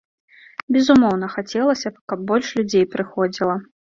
[0.77, 3.55] Безумоўна, хацелася б, каб больш людзей прыходзіла.